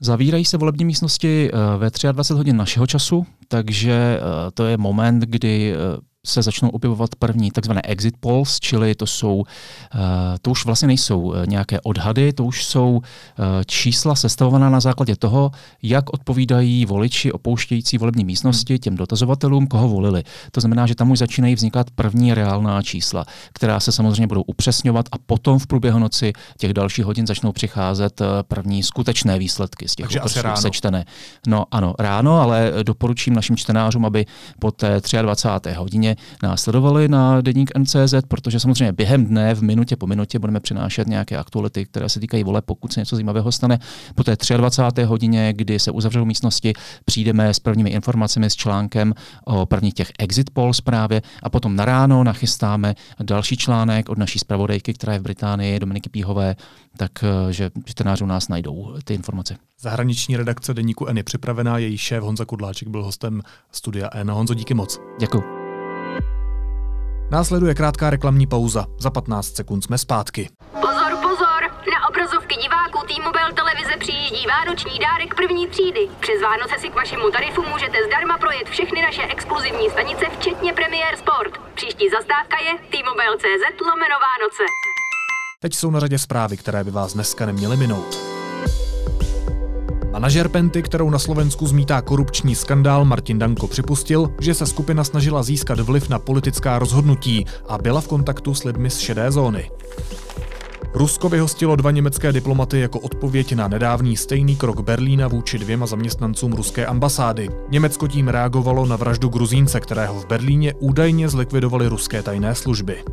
Zavírají 0.04 0.46
se 0.46 0.58
volební 0.58 0.86
místnosti 0.86 1.52
ve 1.78 1.90
23 2.12 2.34
hodin 2.38 2.58
našeho 2.58 2.88
času, 2.88 3.26
takže 3.48 4.20
to 4.54 4.66
je 4.66 4.78
moment, 4.78 5.20
kdy 5.20 5.76
se 6.26 6.42
začnou 6.42 6.70
objevovat 6.70 7.16
první 7.16 7.52
takzvané 7.52 7.82
exit 7.84 8.16
polls, 8.20 8.60
čili 8.60 8.96
to 8.96 9.08
jsou, 9.08 9.44
eh, 9.96 9.98
to 10.42 10.52
už 10.52 10.66
vlastně 10.66 10.88
nejsou 10.88 11.34
eh, 11.34 11.48
nějaké 11.48 11.82
odhady, 11.82 12.34
to 12.34 12.46
už 12.46 12.66
jsou 12.66 13.02
eh, 13.02 13.44
čísla 13.66 14.16
sestavovaná 14.16 14.70
na 14.70 14.80
základě 14.80 15.16
toho, 15.16 15.52
jak 15.84 16.14
odpovídají 16.14 16.86
voliči 16.86 17.32
opouštějící 17.32 17.98
volební 17.98 18.26
místnosti 18.26 18.80
těm 18.80 18.96
dotazovatelům, 18.96 19.68
koho 19.68 19.88
volili. 19.88 20.24
To 20.52 20.62
znamená, 20.62 20.88
že 20.88 20.96
tam 20.96 21.12
už 21.12 21.20
začínají 21.20 21.56
vznikat 21.56 21.88
první 21.96 22.34
reálná 22.34 22.82
čísla, 22.82 23.26
která 23.54 23.80
se 23.80 23.92
samozřejmě 23.92 24.28
budou 24.28 24.42
upřesňovat 24.42 25.06
a 25.12 25.18
potom 25.18 25.60
v 25.60 25.68
průběhu 25.68 26.00
noci 26.00 26.34
těch 26.58 26.74
dalších 26.74 27.06
hodin 27.06 27.28
začnou 27.28 27.52
přicházet 27.52 28.22
první 28.48 28.84
skutečné 28.84 29.40
výsledky 29.40 29.88
z 29.88 29.96
těch 29.96 30.08
sečtené. 30.56 31.06
No 31.48 31.66
ano, 31.72 31.94
ráno, 32.00 32.40
ale 32.40 32.74
doporučím 32.84 33.34
našim 33.34 33.58
čtenářům, 33.58 34.06
aby 34.06 34.26
po 34.60 34.72
té 34.72 35.02
23. 35.22 35.72
hodině 35.72 36.11
následovali 36.44 37.08
na 37.08 37.42
deník 37.42 37.72
NCZ, 37.78 38.14
protože 38.28 38.60
samozřejmě 38.60 38.92
během 38.94 39.26
dne, 39.26 39.56
v 39.56 39.64
minutě 39.64 39.96
po 39.96 40.08
minutě 40.08 40.40
budeme 40.40 40.60
přinášet 40.60 41.08
nějaké 41.08 41.38
aktuality, 41.38 41.86
které 41.86 42.10
se 42.10 42.20
týkají 42.20 42.44
vole, 42.44 42.62
pokud 42.62 42.94
se 42.94 43.00
něco 43.00 43.16
zajímavého 43.16 43.52
stane. 43.52 43.80
Po 44.16 44.24
té 44.24 44.36
23. 44.58 45.04
hodině, 45.04 45.54
kdy 45.54 45.80
se 45.80 45.92
uzavřou 45.92 46.26
místnosti, 46.26 46.74
přijdeme 47.06 47.54
s 47.54 47.60
prvními 47.60 47.90
informacemi, 47.90 48.50
s 48.50 48.56
článkem 48.56 49.14
o 49.46 49.66
prvních 49.66 49.94
těch 49.94 50.12
exit 50.20 50.50
polls 50.50 50.82
právě 50.82 51.22
a 51.44 51.50
potom 51.50 51.76
na 51.76 51.86
ráno 51.86 52.24
nachystáme 52.24 52.96
další 53.24 53.58
článek 53.58 54.10
od 54.10 54.18
naší 54.18 54.40
zpravodajky, 54.40 54.94
která 54.94 55.14
je 55.14 55.20
v 55.20 55.22
Británii, 55.22 55.80
Dominiky 55.80 56.10
Píhové, 56.10 56.56
takže 56.98 57.66
eh, 57.66 57.82
čtenářů 57.86 58.26
nás 58.26 58.48
najdou 58.48 58.96
ty 59.04 59.14
informace. 59.14 59.56
Zahraniční 59.80 60.38
redakce 60.38 60.74
deníku 60.74 61.06
N 61.06 61.18
je 61.18 61.24
připravená, 61.24 61.78
její 61.78 61.98
šéf 61.98 62.24
Honza 62.24 62.46
Kudláček 62.46 62.88
byl 62.88 63.04
hostem 63.04 63.42
studia 63.72 64.10
N. 64.14 64.32
Honzo, 64.32 64.54
díky 64.54 64.74
moc. 64.74 65.00
Děkuji. 65.20 65.61
Následuje 67.32 67.76
krátká 67.76 68.10
reklamní 68.10 68.48
pauza. 68.48 68.86
Za 69.00 69.10
15 69.10 69.56
sekund 69.56 69.82
jsme 69.82 69.98
zpátky. 69.98 70.50
Pozor, 70.82 71.12
pozor! 71.22 71.62
Na 71.94 72.00
obrazovky 72.10 72.56
diváků 72.56 73.00
T-Mobile 73.08 73.54
televize 73.54 73.94
přijíždí 74.00 74.48
vánoční 74.48 75.00
dárek 75.00 75.36
první 75.36 75.68
třídy. 75.68 76.10
Přes 76.20 76.42
Vánoce 76.42 76.76
si 76.80 76.90
k 76.90 76.96
vašemu 76.96 77.32
tarifu 77.32 77.62
můžete 77.72 77.98
zdarma 78.08 78.38
projet 78.38 78.68
všechny 78.70 79.02
naše 79.02 79.24
exkluzivní 79.34 79.90
stanice, 79.90 80.26
včetně 80.40 80.74
Premier 80.74 81.14
Sport. 81.18 81.54
Příští 81.76 82.06
zastávka 82.10 82.58
je 82.68 82.72
T-Mobile.cz 82.92 83.82
lomeno 83.90 84.18
Vánoce. 84.28 84.64
Teď 85.60 85.74
jsou 85.76 85.92
na 85.92 86.00
řadě 86.00 86.18
zprávy, 86.20 86.58
které 86.58 86.84
by 86.84 86.92
vás 86.92 87.14
dneska 87.14 87.46
neměly 87.46 87.78
minout. 87.78 88.41
Manažer 90.12 90.50
Penty, 90.50 90.82
kterou 90.82 91.10
na 91.10 91.20
Slovensku 91.20 91.68
zmítá 91.68 92.02
korupční 92.02 92.56
skandál, 92.56 93.06
Martin 93.06 93.40
Danko 93.40 93.68
připustil, 93.68 94.30
že 94.40 94.54
se 94.54 94.66
skupina 94.66 95.04
snažila 95.04 95.44
získat 95.44 95.80
vliv 95.80 96.10
na 96.10 96.20
politická 96.20 96.80
rozhodnutí 96.80 97.46
a 97.68 97.78
byla 97.78 98.02
v 98.02 98.08
kontaktu 98.08 98.54
s 98.54 98.64
lidmi 98.64 98.90
z 98.90 98.98
šedé 98.98 99.32
zóny. 99.32 99.72
Rusko 100.94 101.30
vyhostilo 101.30 101.76
dva 101.76 101.92
německé 101.92 102.34
diplomaty 102.34 102.80
jako 102.80 103.00
odpověď 103.00 103.54
na 103.54 103.68
nedávný 103.68 104.18
stejný 104.18 104.56
krok 104.56 104.80
Berlína 104.80 105.28
vůči 105.28 105.60
dvěma 105.60 105.86
zaměstnancům 105.86 106.54
ruské 106.54 106.86
ambasády. 106.86 107.50
Německo 107.70 108.08
tím 108.08 108.28
reagovalo 108.28 108.86
na 108.86 108.96
vraždu 108.96 109.30
Gruzínce, 109.30 109.80
kterého 109.80 110.20
v 110.20 110.28
Berlíně 110.28 110.74
údajně 110.80 111.30
zlikvidovali 111.30 111.88
ruské 111.88 112.22
tajné 112.22 112.56
služby. 112.56 113.04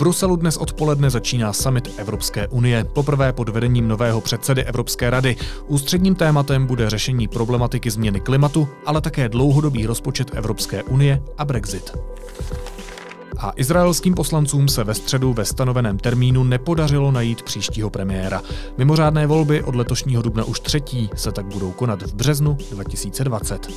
Bruselu 0.00 0.36
dnes 0.36 0.56
odpoledne 0.56 1.10
začíná 1.10 1.52
summit 1.52 1.94
Evropské 1.96 2.48
unie, 2.48 2.84
poprvé 2.84 3.32
pod 3.32 3.48
vedením 3.48 3.88
nového 3.88 4.20
předsedy 4.20 4.64
Evropské 4.64 5.10
rady. 5.10 5.36
Ústředním 5.66 6.14
tématem 6.14 6.66
bude 6.66 6.90
řešení 6.90 7.28
problematiky 7.28 7.90
změny 7.90 8.20
klimatu, 8.20 8.68
ale 8.86 9.00
také 9.00 9.28
dlouhodobý 9.28 9.86
rozpočet 9.86 10.30
Evropské 10.34 10.82
unie 10.82 11.22
a 11.38 11.44
Brexit. 11.44 11.92
A 13.38 13.52
izraelským 13.56 14.14
poslancům 14.14 14.68
se 14.68 14.84
ve 14.84 14.94
středu 14.94 15.32
ve 15.32 15.44
stanoveném 15.44 15.98
termínu 15.98 16.44
nepodařilo 16.44 17.12
najít 17.12 17.42
příštího 17.42 17.90
premiéra. 17.90 18.42
Mimořádné 18.78 19.26
volby 19.26 19.62
od 19.62 19.74
letošního 19.74 20.22
dubna 20.22 20.44
už 20.44 20.60
třetí 20.60 21.10
se 21.14 21.32
tak 21.32 21.46
budou 21.46 21.72
konat 21.72 22.02
v 22.02 22.14
březnu 22.14 22.58
2020. 22.70 23.68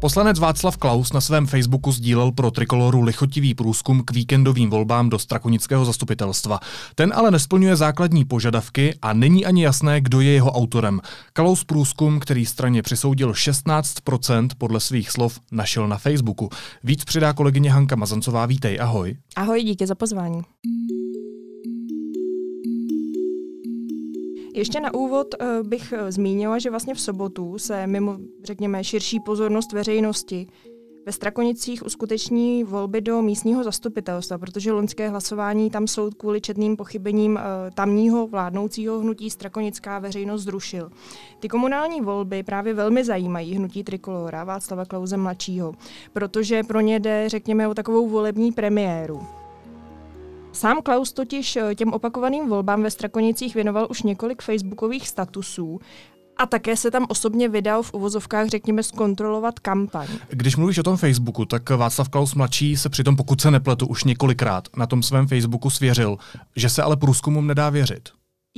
Poslanec 0.00 0.38
Václav 0.38 0.76
Klaus 0.76 1.12
na 1.12 1.20
svém 1.20 1.46
Facebooku 1.46 1.92
sdílel 1.92 2.32
pro 2.32 2.50
Trikoloru 2.50 3.02
lichotivý 3.02 3.54
průzkum 3.54 4.02
k 4.04 4.10
víkendovým 4.10 4.70
volbám 4.70 5.08
do 5.08 5.18
Strakonického 5.18 5.84
zastupitelstva. 5.84 6.60
Ten 6.94 7.12
ale 7.16 7.30
nesplňuje 7.30 7.76
základní 7.76 8.24
požadavky 8.24 8.94
a 9.02 9.12
není 9.12 9.46
ani 9.46 9.64
jasné, 9.64 10.00
kdo 10.00 10.20
je 10.20 10.32
jeho 10.32 10.52
autorem. 10.52 11.00
Klaus 11.32 11.64
průzkum, 11.64 12.20
který 12.20 12.46
straně 12.46 12.82
přisoudil 12.82 13.32
16%, 13.32 14.48
podle 14.58 14.80
svých 14.80 15.10
slov 15.10 15.40
našel 15.52 15.88
na 15.88 15.98
Facebooku. 15.98 16.48
Víc 16.84 17.04
přidá 17.04 17.32
kolegyně 17.32 17.72
Hanka 17.72 17.96
Mazancová. 17.96 18.46
Vítej, 18.46 18.78
ahoj. 18.80 19.16
Ahoj, 19.36 19.62
díky 19.62 19.86
za 19.86 19.94
pozvání. 19.94 20.42
Ještě 24.56 24.80
na 24.80 24.94
úvod 24.94 25.34
eh, 25.34 25.62
bych 25.62 25.92
eh, 25.92 26.12
zmínila, 26.12 26.58
že 26.58 26.70
vlastně 26.70 26.94
v 26.94 27.00
sobotu 27.00 27.58
se 27.58 27.86
mimo, 27.86 28.18
řekněme, 28.44 28.84
širší 28.84 29.20
pozornost 29.20 29.72
veřejnosti 29.72 30.46
ve 31.06 31.12
Strakonicích 31.12 31.86
uskuteční 31.86 32.64
volby 32.64 33.00
do 33.00 33.22
místního 33.22 33.64
zastupitelstva, 33.64 34.38
protože 34.38 34.72
loňské 34.72 35.08
hlasování 35.08 35.70
tam 35.70 35.86
soud 35.86 36.14
kvůli 36.14 36.40
četným 36.40 36.76
pochybením 36.76 37.36
eh, 37.38 37.70
tamního 37.70 38.26
vládnoucího 38.26 39.00
hnutí 39.00 39.30
Strakonická 39.30 39.98
veřejnost 39.98 40.42
zrušil. 40.42 40.90
Ty 41.40 41.48
komunální 41.48 42.00
volby 42.00 42.42
právě 42.42 42.74
velmi 42.74 43.04
zajímají 43.04 43.54
hnutí 43.54 43.84
Trikolora 43.84 44.44
Václava 44.44 44.84
Klauze 44.84 45.16
mladšího, 45.16 45.74
protože 46.12 46.62
pro 46.62 46.80
ně 46.80 47.00
jde, 47.00 47.28
řekněme, 47.28 47.68
o 47.68 47.74
takovou 47.74 48.08
volební 48.08 48.52
premiéru. 48.52 49.26
Sám 50.56 50.82
Klaus 50.82 51.12
totiž 51.12 51.56
eh, 51.56 51.74
těm 51.74 51.92
opakovaným 51.92 52.48
volbám 52.48 52.82
ve 52.82 52.90
Strakonicích 52.90 53.54
věnoval 53.54 53.86
už 53.90 54.02
několik 54.02 54.42
facebookových 54.42 55.08
statusů 55.08 55.80
a 56.36 56.46
také 56.46 56.76
se 56.76 56.90
tam 56.90 57.06
osobně 57.08 57.48
vydal 57.48 57.82
v 57.82 57.94
uvozovkách, 57.94 58.48
řekněme, 58.48 58.82
zkontrolovat 58.82 59.58
kampaň. 59.58 60.06
Když 60.28 60.56
mluvíš 60.56 60.78
o 60.78 60.82
tom 60.82 60.96
Facebooku, 60.96 61.44
tak 61.44 61.70
Václav 61.70 62.08
Klaus 62.08 62.34
mladší 62.34 62.76
se 62.76 62.88
přitom, 62.88 63.16
pokud 63.16 63.40
se 63.40 63.50
nepletu, 63.50 63.86
už 63.86 64.04
několikrát 64.04 64.68
na 64.76 64.86
tom 64.86 65.02
svém 65.02 65.28
Facebooku 65.28 65.70
svěřil, 65.70 66.16
že 66.56 66.68
se 66.68 66.82
ale 66.82 66.96
průzkumům 66.96 67.46
nedá 67.46 67.70
věřit. 67.70 68.08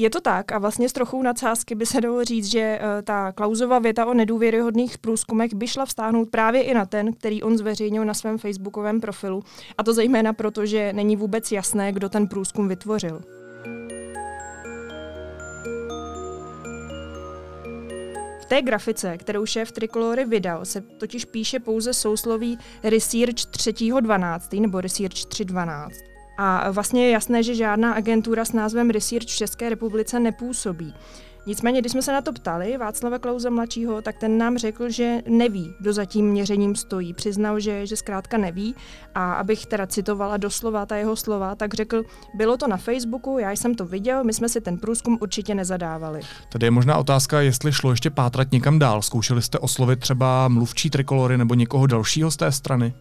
Je 0.01 0.11
to 0.11 0.21
tak 0.21 0.53
a 0.53 0.59
vlastně 0.59 0.89
s 0.89 0.93
trochou 0.93 1.23
nadsázky 1.23 1.75
by 1.75 1.87
se 1.87 2.01
dalo 2.01 2.25
říct, 2.25 2.47
že 2.47 2.81
uh, 2.81 3.03
ta 3.03 3.33
Klausova 3.33 3.79
věta 3.79 4.07
o 4.07 4.15
nedůvěryhodných 4.15 4.99
průzkumech 4.99 5.55
by 5.55 5.67
šla 5.67 5.87
vstáhnout 5.87 6.31
právě 6.31 6.63
i 6.63 6.75
na 6.75 6.87
ten, 6.87 7.13
který 7.13 7.43
on 7.43 7.59
zveřejnil 7.59 8.05
na 8.05 8.15
svém 8.15 8.39
facebookovém 8.39 9.01
profilu. 9.01 9.43
A 9.79 9.83
to 9.83 9.95
zejména 9.95 10.33
proto, 10.33 10.67
že 10.67 10.93
není 10.93 11.17
vůbec 11.17 11.53
jasné, 11.53 11.93
kdo 11.93 12.09
ten 12.09 12.29
průzkum 12.29 12.69
vytvořil. 12.69 13.21
té 18.49 18.63
grafice, 18.63 19.19
kterou 19.19 19.47
šéf 19.47 19.73
Trikolory 19.73 20.25
vydal, 20.25 20.65
se 20.65 20.81
totiž 20.81 21.25
píše 21.25 21.61
pouze 21.61 21.95
sousloví 21.95 22.59
Research 22.83 23.35
3.12. 23.35 24.61
nebo 24.61 24.81
Research 24.81 25.15
3.12. 25.15 26.18
A 26.39 26.71
vlastně 26.71 27.05
je 27.05 27.11
jasné, 27.11 27.43
že 27.43 27.55
žádná 27.55 27.93
agentura 27.93 28.45
s 28.45 28.53
názvem 28.53 28.91
Research 28.91 29.27
v 29.27 29.37
České 29.37 29.69
republice 29.69 30.21
nepůsobí. 30.21 30.95
Nicméně, 31.47 31.81
když 31.81 31.93
jsme 31.93 32.03
se 32.03 32.13
na 32.13 32.21
to 32.21 32.33
ptali 32.33 32.77
Václava 32.77 33.19
Klauze 33.19 33.51
mladšího, 33.51 34.03
tak 34.03 34.19
ten 34.19 34.39
nám 34.39 34.59
řekl, 34.59 34.91
že 34.91 35.23
neví, 35.29 35.75
kdo 35.81 35.93
za 35.93 36.05
tím 36.05 36.27
měřením 36.27 36.77
stojí. 36.77 37.15
Přiznal, 37.15 37.61
že, 37.61 37.87
že 37.87 37.97
zkrátka 37.97 38.39
neví 38.39 38.75
a 39.15 39.33
abych 39.33 39.67
teda 39.67 39.87
citovala 39.87 40.37
doslova 40.37 40.87
ta 40.87 40.97
jeho 40.97 41.17
slova, 41.17 41.55
tak 41.55 41.75
řekl, 41.75 42.03
bylo 42.35 42.57
to 42.57 42.69
na 42.69 42.77
Facebooku, 42.77 43.39
já 43.39 43.51
jsem 43.51 43.75
to 43.75 43.87
viděl, 43.87 44.25
my 44.25 44.33
jsme 44.33 44.49
si 44.49 44.61
ten 44.61 44.79
průzkum 44.79 45.19
určitě 45.21 45.55
nezadávali. 45.55 46.21
Tady 46.53 46.67
je 46.67 46.71
možná 46.71 46.97
otázka, 46.97 47.41
jestli 47.41 47.73
šlo 47.73 47.91
ještě 47.91 48.11
pátrat 48.11 48.53
někam 48.53 48.79
dál. 48.79 49.03
Zkoušeli 49.03 49.43
jste 49.43 49.59
oslovit 49.59 50.01
třeba 50.01 50.49
mluvčí 50.49 50.91
trikolory 50.91 51.39
nebo 51.39 51.55
někoho 51.55 51.87
dalšího 51.87 52.31
z 52.31 52.37
té 52.37 52.53
strany? 52.53 52.95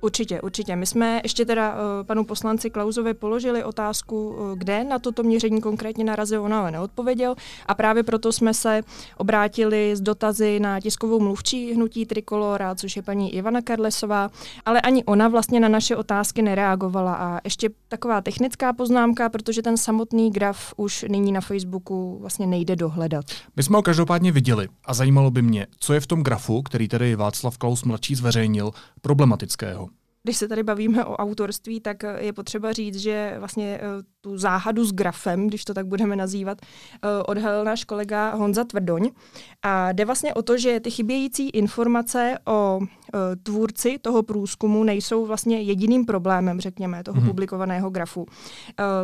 Určitě, 0.00 0.40
určitě. 0.40 0.76
My 0.76 0.86
jsme 0.86 1.20
ještě 1.22 1.44
teda 1.44 1.72
uh, 1.72 1.78
panu 2.06 2.24
poslanci 2.24 2.70
Klauzovi 2.70 3.14
položili 3.14 3.64
otázku, 3.64 4.28
uh, 4.28 4.58
kde 4.58 4.84
na 4.84 4.98
toto 4.98 5.22
měření 5.22 5.60
konkrétně 5.60 6.04
narazil, 6.04 6.42
on 6.42 6.54
ale 6.54 6.70
neodpověděl 6.70 7.34
a 7.66 7.74
právě 7.74 8.02
proto 8.02 8.32
jsme 8.32 8.54
se 8.54 8.82
obrátili 9.16 9.96
s 9.96 10.00
dotazy 10.00 10.60
na 10.60 10.80
tiskovou 10.80 11.20
mluvčí 11.20 11.72
hnutí 11.74 12.06
Trikolora, 12.06 12.74
což 12.74 12.96
je 12.96 13.02
paní 13.02 13.34
Ivana 13.34 13.62
Karlesová, 13.62 14.30
ale 14.66 14.80
ani 14.80 15.04
ona 15.04 15.28
vlastně 15.28 15.60
na 15.60 15.68
naše 15.68 15.96
otázky 15.96 16.42
nereagovala. 16.42 17.14
A 17.14 17.40
ještě 17.44 17.70
taková 17.88 18.20
technická 18.20 18.72
poznámka, 18.72 19.28
protože 19.28 19.62
ten 19.62 19.76
samotný 19.76 20.30
graf 20.30 20.74
už 20.76 21.04
nyní 21.08 21.32
na 21.32 21.40
Facebooku 21.40 22.18
vlastně 22.20 22.46
nejde 22.46 22.76
dohledat. 22.76 23.24
My 23.56 23.62
jsme 23.62 23.76
ho 23.76 23.82
každopádně 23.82 24.32
viděli 24.32 24.68
a 24.84 24.94
zajímalo 24.94 25.30
by 25.30 25.42
mě, 25.42 25.66
co 25.78 25.92
je 25.94 26.00
v 26.00 26.06
tom 26.06 26.22
grafu, 26.22 26.62
který 26.62 26.88
tedy 26.88 27.16
Václav 27.16 27.58
Klaus 27.58 27.84
mladší 27.84 28.14
zveřejnil, 28.14 28.70
problematického. 29.00 29.89
Když 30.22 30.36
se 30.36 30.48
tady 30.48 30.62
bavíme 30.62 31.04
o 31.04 31.16
autorství, 31.16 31.80
tak 31.80 32.02
je 32.18 32.32
potřeba 32.32 32.72
říct, 32.72 32.96
že 32.96 33.34
vlastně 33.38 33.80
eh, 33.82 34.02
tu 34.20 34.38
záhadu 34.38 34.84
s 34.84 34.92
grafem, 34.92 35.48
když 35.48 35.64
to 35.64 35.74
tak 35.74 35.86
budeme 35.86 36.16
nazývat, 36.16 36.58
eh, 36.62 37.22
odhalil 37.26 37.64
náš 37.64 37.84
kolega 37.84 38.34
Honza 38.34 38.64
Tvrdoň. 38.64 39.10
A 39.62 39.92
jde 39.92 40.04
vlastně 40.04 40.34
o 40.34 40.42
to, 40.42 40.58
že 40.58 40.80
ty 40.80 40.90
chybějící 40.90 41.48
informace 41.48 42.38
o 42.46 42.80
eh, 42.82 43.36
tvůrci 43.42 43.98
toho 44.02 44.22
průzkumu 44.22 44.84
nejsou 44.84 45.26
vlastně 45.26 45.60
jediným 45.60 46.04
problémem, 46.04 46.60
řekněme, 46.60 47.02
toho 47.02 47.20
hmm. 47.20 47.28
publikovaného 47.28 47.90
grafu. 47.90 48.26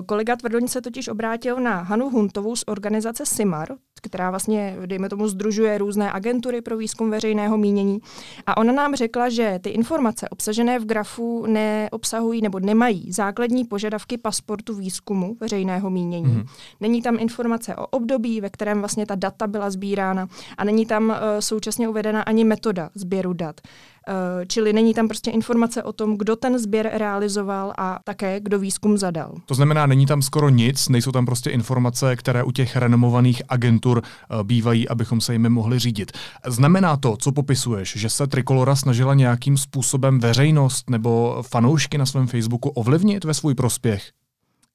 Kolega 0.07 0.37
Tvrdoň 0.37 0.69
se 0.69 0.81
totiž 0.81 1.09
obrátil 1.09 1.61
na 1.61 1.83
Hanu 1.83 2.11
Huntovou 2.11 2.57
z 2.57 2.65
organizace 2.67 3.27
SIMAR, 3.27 3.69
která 4.03 4.31
vlastně, 4.31 4.77
dejme 4.87 5.09
tomu, 5.09 5.29
združuje 5.29 5.79
různé 5.79 6.13
agentury 6.13 6.61
pro 6.61 6.77
výzkum 6.77 7.11
veřejného 7.11 7.57
mínění. 7.57 7.99
A 8.47 8.57
ona 8.57 8.73
nám 8.73 8.95
řekla, 8.95 9.29
že 9.29 9.59
ty 9.63 9.71
informace 9.71 10.29
obsažené 10.29 10.79
v 10.79 10.87
grafu 10.87 11.47
neobsahují 11.47 12.43
nebo 12.43 12.61
nemají 12.61 13.13
základní 13.13 13.65
požadavky 13.65 14.19
pasportu 14.19 14.75
výzkumu 14.75 15.06
veřejného 15.41 15.91
mínění. 15.91 16.27
Mm-hmm. 16.27 16.47
Není 16.81 17.03
tam 17.03 17.17
informace 17.21 17.77
o 17.77 17.87
období, 17.87 18.41
ve 18.41 18.51
kterém 18.51 18.79
vlastně 18.79 19.07
ta 19.07 19.15
data 19.15 19.47
byla 19.47 19.71
sbírána 19.71 20.29
a 20.59 20.65
není 20.65 20.87
tam 20.87 21.09
uh, 21.09 21.17
současně 21.41 21.89
uvedena 21.89 22.23
ani 22.23 22.45
metoda 22.45 22.91
sběru 22.95 23.33
dat. 23.33 23.61
Eh, 24.09 24.47
čili 24.47 24.73
není 24.73 24.95
tam 24.95 25.09
prostě 25.09 25.31
informace 25.31 25.83
o 25.83 25.93
tom, 25.93 26.17
kdo 26.19 26.37
ten 26.37 26.59
sběr 26.59 26.91
realizoval 26.95 27.73
a 27.79 27.99
také 28.05 28.41
kdo 28.41 28.59
výzkum 28.59 28.99
zadal. 28.99 29.35
To 29.47 29.55
znamená, 29.55 29.87
není 29.87 30.07
tam 30.07 30.23
skoro 30.23 30.49
nic, 30.49 30.89
nejsou 30.89 31.13
tam 31.13 31.27
prostě 31.27 31.51
informace, 31.51 32.17
které 32.17 32.43
u 32.43 32.51
těch 32.51 32.77
renomovaných 32.77 33.43
agentur 33.49 34.03
eh, 34.05 34.45
bývají, 34.45 34.89
abychom 34.89 35.21
se 35.21 35.33
jimi 35.33 35.49
mohli 35.49 35.79
řídit. 35.79 36.13
Znamená 36.47 36.97
to, 36.97 37.17
co 37.17 37.33
popisuješ, 37.33 37.97
že 37.97 38.11
se 38.11 38.27
Trikolora 38.27 38.77
snažila 38.77 39.15
nějakým 39.15 39.57
způsobem 39.57 40.19
veřejnost 40.21 40.91
nebo 40.91 41.43
fanoušky 41.49 41.99
na 41.99 42.07
svém 42.07 42.27
Facebooku 42.27 42.69
ovlivnit 42.69 43.25
ve 43.25 43.35
svůj 43.35 43.55
prospěch? 43.55 44.13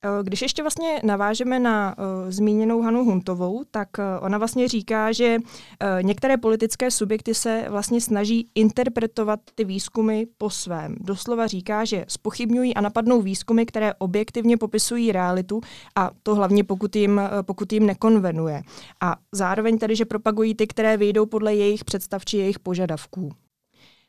Eh, 0.05 0.23
když 0.23 0.41
ještě 0.41 0.63
vlastně 0.63 1.01
navážeme 1.03 1.59
na 1.59 1.95
uh, 1.97 2.31
zmíněnou 2.31 2.81
Hanu 2.81 3.05
Huntovou, 3.05 3.63
tak 3.71 3.89
uh, 3.97 4.25
ona 4.25 4.37
vlastně 4.37 4.67
říká, 4.67 5.11
že 5.11 5.37
uh, 5.37 6.03
některé 6.03 6.37
politické 6.37 6.91
subjekty 6.91 7.33
se 7.33 7.65
vlastně 7.69 8.01
snaží 8.01 8.47
interpretovat 8.55 9.39
ty 9.55 9.63
výzkumy 9.65 10.23
po 10.37 10.49
svém. 10.49 10.95
Doslova 10.99 11.47
říká, 11.47 11.85
že 11.85 12.05
spochybňují 12.07 12.73
a 12.75 12.81
napadnou 12.81 13.21
výzkumy, 13.21 13.65
které 13.65 13.93
objektivně 13.93 14.57
popisují 14.57 15.11
realitu 15.11 15.61
a 15.95 16.11
to 16.23 16.35
hlavně 16.35 16.63
pokud 16.63 16.95
jim, 16.95 17.17
uh, 17.17 17.41
pokud 17.41 17.73
jim 17.73 17.85
nekonvenuje. 17.85 18.61
A 19.01 19.15
zároveň 19.31 19.77
tedy, 19.77 19.95
že 19.95 20.05
propagují 20.05 20.55
ty, 20.55 20.67
které 20.67 20.97
vyjdou 20.97 21.25
podle 21.25 21.55
jejich 21.55 21.83
představ 21.83 22.25
či 22.25 22.37
jejich 22.37 22.59
požadavků. 22.59 23.31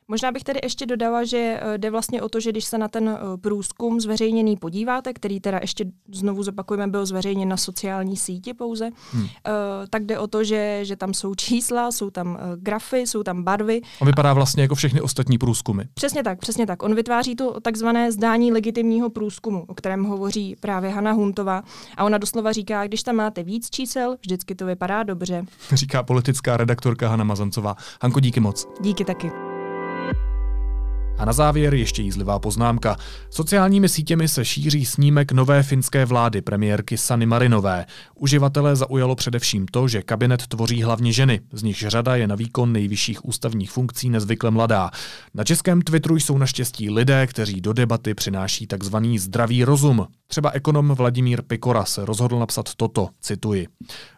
Možná 0.08 0.32
bych 0.32 0.44
tady 0.44 0.60
ještě 0.62 0.86
dodala, 0.86 1.24
že 1.24 1.60
eh, 1.60 1.78
jde 1.78 1.90
vlastně 1.90 2.22
o 2.22 2.28
to, 2.28 2.40
že 2.40 2.50
když 2.50 2.64
se 2.64 2.78
na 2.78 2.88
ten 2.88 3.08
eh, 3.08 3.36
průzkum 3.36 4.00
zveřejněný 4.00 4.56
podíváte, 4.56 5.12
který 5.12 5.40
teda 5.40 5.58
ještě 5.60 5.84
znovu 6.12 6.42
zopakujeme, 6.42 6.86
byl 6.86 7.06
zveřejněn 7.06 7.48
na 7.48 7.56
sociální 7.56 8.16
síti 8.16 8.54
pouze, 8.54 8.90
hmm. 9.12 9.26
Eh, 9.26 9.50
tak 9.90 10.04
jde 10.04 10.18
o 10.18 10.26
to, 10.26 10.44
že, 10.44 10.80
že 10.82 10.96
tam 10.96 11.14
jsou 11.14 11.34
čísla, 11.34 11.92
jsou 11.92 12.10
tam 12.10 12.38
grafy, 12.56 12.98
jsou 12.98 13.22
tam 13.22 13.42
barvy. 13.42 13.80
On 14.00 14.06
vypadá 14.06 14.32
vlastně 14.32 14.62
jako 14.62 14.74
všechny 14.74 15.00
ostatní 15.00 15.38
průzkumy. 15.38 15.82
Přesně 15.94 16.22
tak, 16.22 16.38
přesně 16.38 16.66
tak. 16.66 16.82
On 16.82 16.94
vytváří 16.94 17.36
to 17.36 17.60
takzvané 17.60 18.12
zdání 18.12 18.52
legitimního 18.52 19.10
průzkumu, 19.10 19.64
o 19.68 19.74
kterém 19.74 20.04
hovoří 20.04 20.56
právě 20.60 20.90
Hanna 20.90 21.12
Huntová. 21.12 21.62
A 21.96 22.04
ona 22.04 22.18
doslova 22.18 22.52
říká, 22.52 22.86
když 22.86 23.02
tam 23.02 23.16
máte 23.16 23.42
víc 23.42 23.70
čísel, 23.70 24.16
vždycky 24.20 24.54
to 24.54 24.66
vypadá 24.66 25.02
dobře. 25.02 25.44
Říká 25.72 26.02
politická 26.02 26.56
redaktorka 26.56 27.08
Hanna 27.08 27.24
Mazancová. 27.24 27.76
Hanko, 28.02 28.20
díky 28.20 28.40
moc. 28.40 28.66
Díky 28.80 29.04
taky. 29.04 29.51
A 31.18 31.24
na 31.24 31.32
závěr 31.32 31.74
ještě 31.74 32.02
jízlivá 32.02 32.38
poznámka. 32.38 32.96
Sociálními 33.30 33.88
sítěmi 33.88 34.28
se 34.28 34.44
šíří 34.44 34.86
snímek 34.86 35.32
nové 35.32 35.62
finské 35.62 36.04
vlády 36.04 36.40
premiérky 36.40 36.98
Sany 36.98 37.26
Marinové. 37.26 37.86
Uživatelé 38.14 38.76
zaujalo 38.76 39.14
především 39.14 39.66
to, 39.66 39.88
že 39.88 40.02
kabinet 40.02 40.46
tvoří 40.46 40.82
hlavně 40.82 41.12
ženy, 41.12 41.40
z 41.52 41.62
nichž 41.62 41.86
řada 41.88 42.16
je 42.16 42.26
na 42.26 42.34
výkon 42.34 42.72
nejvyšších 42.72 43.24
ústavních 43.24 43.70
funkcí 43.70 44.10
nezvykle 44.10 44.50
mladá. 44.50 44.90
Na 45.34 45.44
českém 45.44 45.82
Twitteru 45.82 46.16
jsou 46.16 46.38
naštěstí 46.38 46.90
lidé, 46.90 47.26
kteří 47.26 47.60
do 47.60 47.72
debaty 47.72 48.14
přináší 48.14 48.66
takzvaný 48.66 49.18
zdravý 49.18 49.64
rozum. 49.64 50.06
Třeba 50.26 50.50
ekonom 50.50 50.88
Vladimír 50.88 51.42
Pikora 51.42 51.84
se 51.84 52.04
rozhodl 52.04 52.38
napsat 52.38 52.74
toto, 52.74 53.08
cituji. 53.20 53.66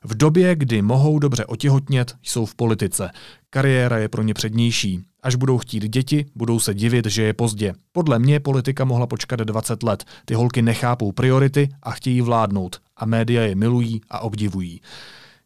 V 0.05 0.17
době, 0.17 0.57
kdy 0.57 0.83
mohou 0.83 1.19
dobře 1.19 1.47
otěhotnět, 1.47 2.15
jsou 2.23 2.47
v 2.47 2.55
politice. 2.55 3.11
Kariéra 3.55 3.99
je 3.99 4.09
pro 4.09 4.23
ně 4.23 4.35
přednější. 4.35 5.03
Až 5.23 5.35
budou 5.35 5.59
chtít 5.59 5.83
děti, 5.83 6.27
budou 6.35 6.61
se 6.61 6.75
divit, 6.75 7.07
že 7.07 7.23
je 7.23 7.33
pozdě. 7.33 7.75
Podle 7.93 8.19
mě 8.19 8.41
politika 8.41 8.85
mohla 8.85 9.07
počkat 9.07 9.41
20 9.41 9.83
let. 9.83 10.05
Ty 10.25 10.35
holky 10.35 10.63
nechápou 10.63 11.13
priority 11.13 11.69
a 11.83 11.91
chtějí 11.91 12.21
vládnout. 12.21 12.81
A 12.97 13.07
média 13.07 13.43
je 13.43 13.55
milují 13.55 14.01
a 14.11 14.21
obdivují. 14.21 14.81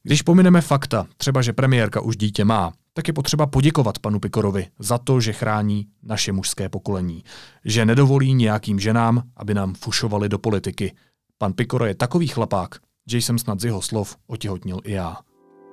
Když 0.02 0.22
pomineme 0.22 0.60
fakta, 0.60 1.06
třeba 1.16 1.42
že 1.42 1.52
premiérka 1.52 2.00
už 2.00 2.16
dítě 2.16 2.44
má, 2.44 2.72
tak 2.92 3.08
je 3.08 3.14
potřeba 3.14 3.46
poděkovat 3.46 3.98
panu 3.98 4.20
Pikorovi 4.20 4.66
za 4.78 4.98
to, 4.98 5.20
že 5.20 5.32
chrání 5.32 5.86
naše 6.02 6.32
mužské 6.32 6.68
pokolení. 6.68 7.24
Že 7.64 7.86
nedovolí 7.86 8.34
nějakým 8.34 8.80
ženám, 8.80 9.22
aby 9.36 9.54
nám 9.54 9.74
fušovali 9.74 10.28
do 10.28 10.38
politiky. 10.38 10.92
Pan 11.38 11.52
Pikoro 11.52 11.84
je 11.84 11.94
takový 11.94 12.26
chlapák, 12.26 12.74
že 13.10 13.18
jsem 13.18 13.38
snad 13.38 13.60
z 13.60 13.64
jeho 13.64 13.82
slov 13.82 14.16
otěhotnil 14.26 14.80
i 14.84 14.92
já. 14.92 15.16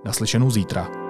Naslyšenou 0.05 0.51
zítra. 0.51 1.04